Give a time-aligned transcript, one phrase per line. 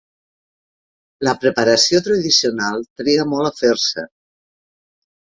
[1.27, 4.11] La preparació tradicional triga molt a fer-se.